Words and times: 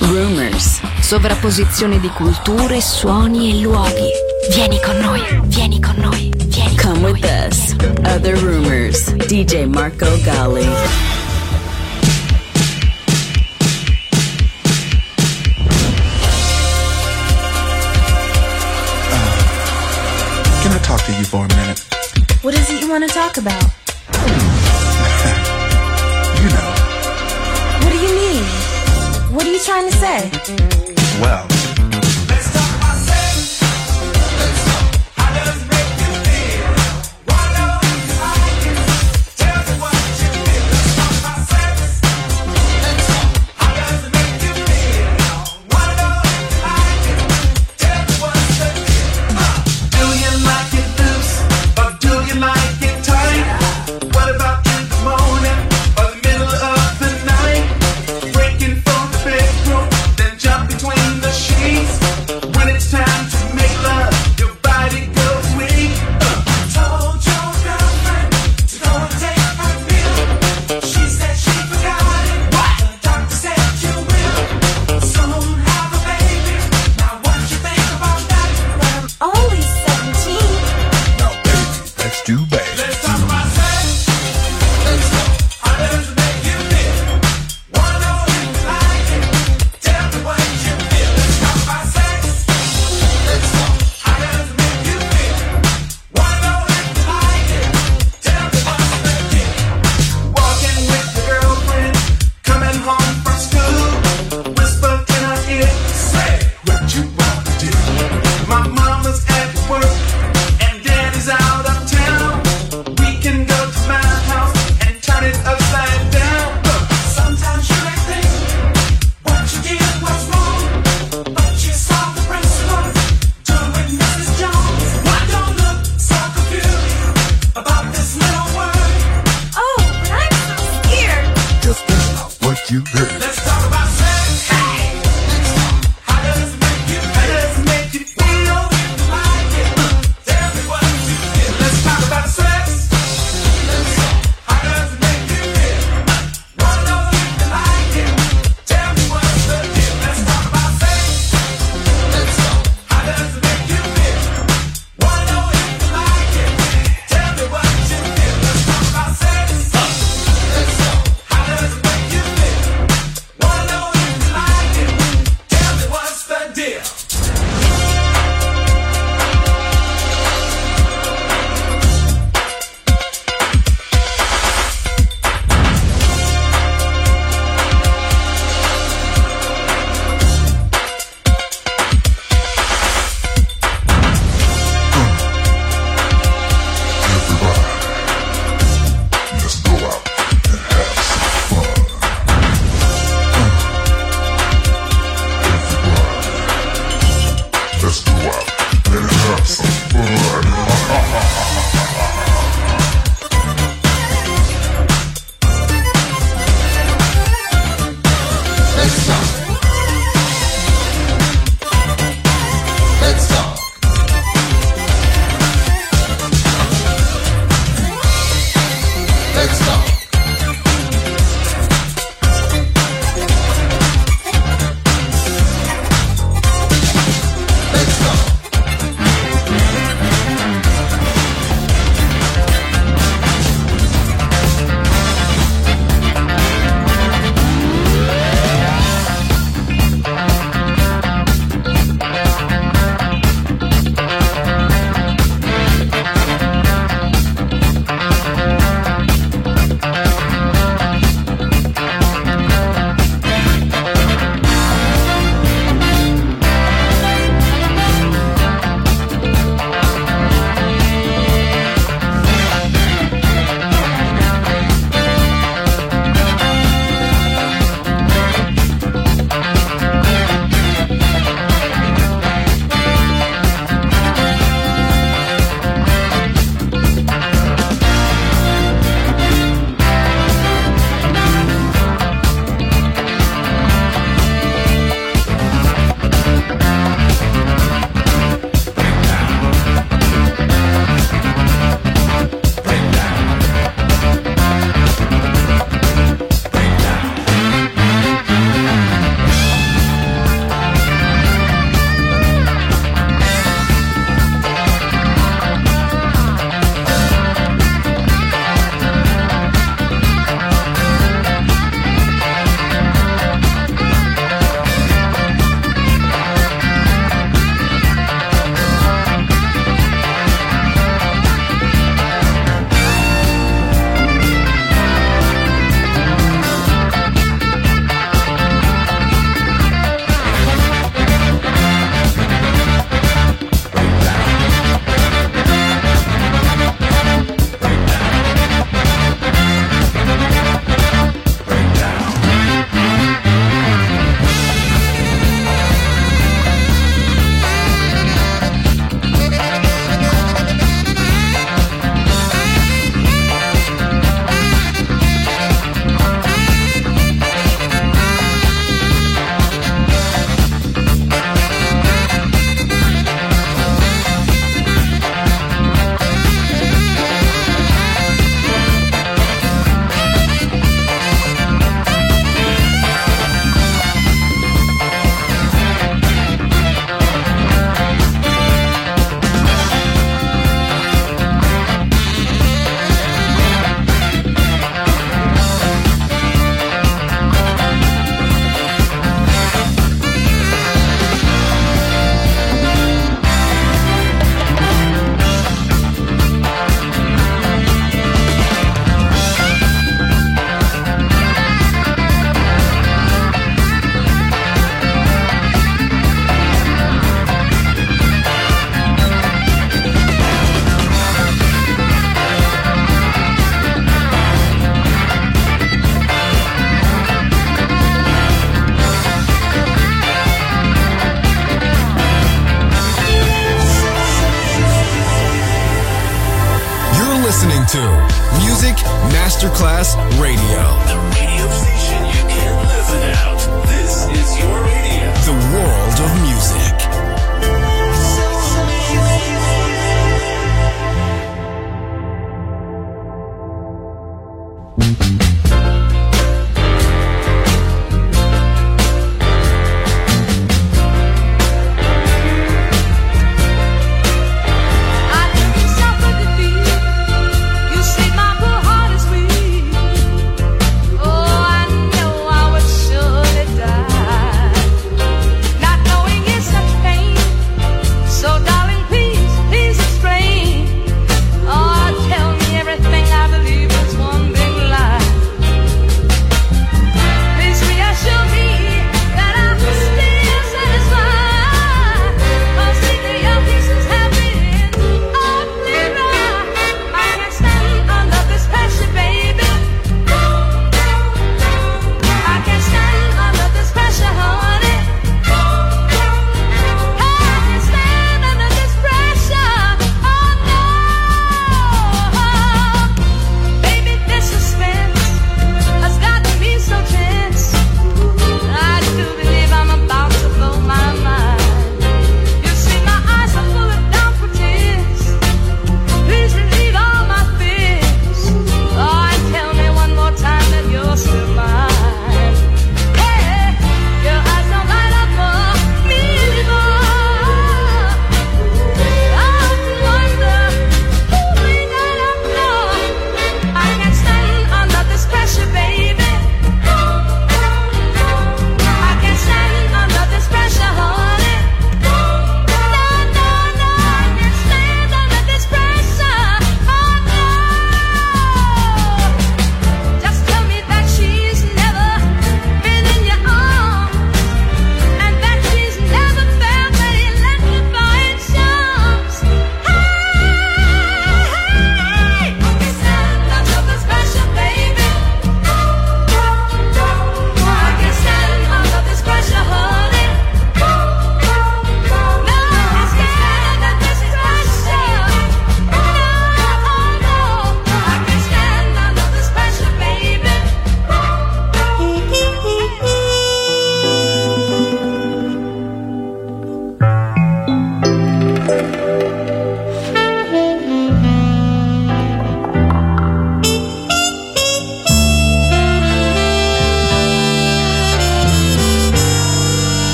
rumors. 0.00 0.80
Sovrapposizione 1.00 1.98
di 2.00 2.08
culture, 2.08 2.80
suoni 2.80 3.50
e 3.50 3.62
luoghi. 3.62 4.08
Vieni 4.54 4.80
con 4.80 4.96
noi, 4.98 5.22
vieni 5.44 5.80
con 5.80 5.94
noi, 5.96 6.30
vieni 6.46 6.76
Come 6.76 6.92
con 7.00 7.10
with 7.12 7.20
noi. 7.24 7.46
us. 7.48 7.74
Other 8.04 8.36
rumors. 8.38 9.12
DJ 9.26 9.64
Marco 9.66 10.06
Gally. 10.22 10.68
Uh, 19.12 20.62
can 20.62 20.72
I 20.72 20.78
talk 20.82 21.02
to 21.04 21.12
you 21.12 21.24
for 21.24 21.44
a 21.44 21.48
minute? 21.56 21.80
What 22.42 22.54
is 22.54 22.70
it 22.70 22.80
you 22.80 22.88
want 22.88 23.06
to 23.06 23.12
talk 23.12 23.36
about? 23.36 23.64
Trying 29.64 29.90
to 29.90 29.96
say? 29.96 30.30
well, 31.20 31.49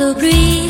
the 0.00 0.14
breeze 0.14 0.69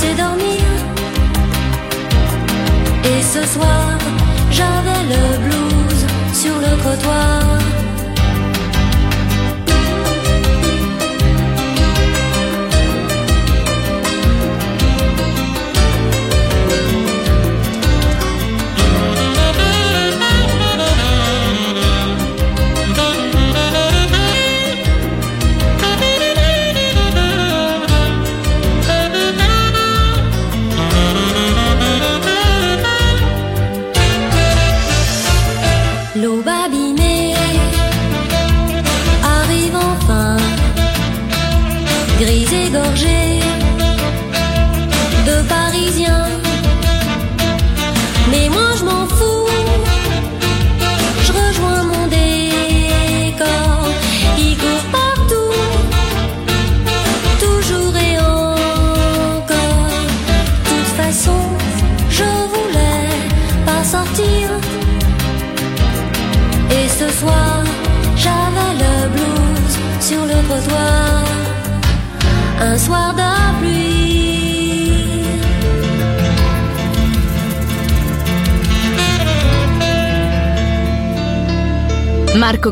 laisser 0.00 0.14
dormir. 0.14 0.64
Et 3.04 3.22
ce 3.22 3.44
soir, 3.46 3.98
j'avais 4.50 5.02
le 5.08 5.38
blues 5.38 6.06
sur 6.32 6.56
le 6.56 6.76
trottoir. 6.78 7.59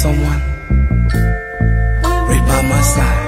someone 0.00 0.40
right 2.30 2.44
by 2.48 2.60
my 2.72 2.80
side. 2.80 3.24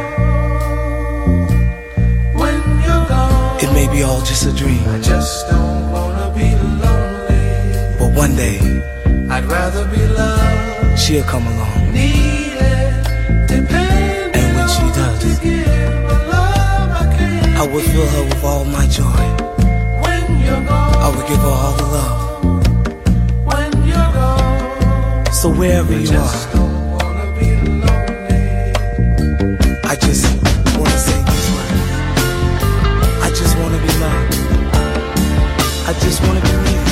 When 2.41 2.57
you're 2.85 3.07
it 3.62 3.70
may 3.75 3.87
be 3.95 4.03
all 4.03 4.23
just 4.23 4.47
a 4.47 4.53
dream. 4.61 4.83
I 4.89 4.99
just 4.99 5.51
don't 5.51 5.91
wanna 5.93 6.33
be 6.35 6.49
lonely. 6.83 7.45
But 7.99 8.11
one 8.23 8.35
day, 8.37 8.57
I'd 9.35 9.45
rather 9.45 9.85
be 9.95 10.03
loved. 10.20 10.99
She'll 10.99 11.25
come 11.25 11.47
along. 11.47 11.79
And 14.39 14.49
when 14.57 14.68
she 14.75 14.87
does, 14.99 15.18
to 15.25 15.31
give 15.45 15.66
love 16.33 16.91
I 17.03 17.05
can. 17.14 17.57
I 17.62 17.64
will 17.70 17.85
fill 17.93 18.09
her 18.14 18.25
with 18.31 18.45
all 18.45 18.64
my 18.64 18.87
joy. 18.87 19.25
When 20.05 20.25
you're 20.45 20.64
gone, 20.70 20.97
I 21.05 21.09
will 21.14 21.27
give 21.31 21.43
her 21.49 21.57
all 21.64 21.75
the 21.83 21.89
love. 21.97 22.20
When 23.51 23.70
you're 23.89 24.12
gone, 24.16 25.33
so 25.41 25.51
wherever 25.51 25.93
you 25.93 26.16
are. 26.16 26.52
I 35.93 35.95
just 36.01 36.22
wanna 36.22 36.40
believe 36.40 36.91